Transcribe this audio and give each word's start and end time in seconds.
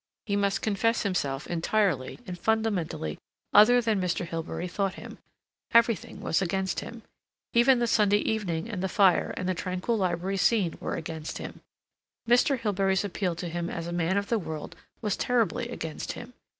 He 0.25 0.35
must 0.35 0.63
confess 0.63 1.03
himself 1.03 1.45
entirely 1.45 2.17
and 2.25 2.35
fundamentally 2.35 3.19
other 3.53 3.81
than 3.81 4.01
Mr. 4.01 4.25
Hilbery 4.27 4.67
thought 4.67 4.95
him. 4.95 5.19
Everything 5.75 6.21
was 6.21 6.41
against 6.41 6.79
him. 6.79 7.03
Even 7.53 7.77
the 7.77 7.85
Sunday 7.85 8.17
evening 8.17 8.67
and 8.67 8.81
the 8.81 8.89
fire 8.89 9.31
and 9.37 9.47
the 9.47 9.53
tranquil 9.53 9.95
library 9.99 10.37
scene 10.37 10.75
were 10.79 10.95
against 10.95 11.37
him. 11.37 11.61
Mr. 12.27 12.57
Hilbery's 12.57 13.03
appeal 13.05 13.35
to 13.35 13.47
him 13.47 13.69
as 13.69 13.85
a 13.85 13.93
man 13.93 14.17
of 14.17 14.29
the 14.29 14.39
world 14.39 14.75
was 15.01 15.15
terribly 15.15 15.69
against 15.69 16.13
him. 16.13 16.33